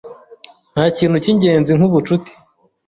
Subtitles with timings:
[0.73, 2.31] Ntakintu cyingenzi nkubucuti.